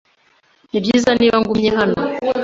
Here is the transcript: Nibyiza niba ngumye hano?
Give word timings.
Nibyiza 0.71 1.09
niba 1.19 1.35
ngumye 1.41 1.69
hano? 1.79 1.97